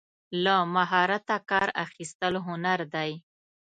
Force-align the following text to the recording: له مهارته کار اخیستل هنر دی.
له 0.43 0.55
مهارته 0.75 1.35
کار 1.49 1.67
اخیستل 1.85 2.33
هنر 2.45 2.79
دی. 2.93 3.11